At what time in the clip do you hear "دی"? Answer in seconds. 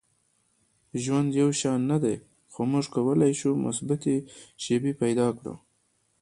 2.03-2.15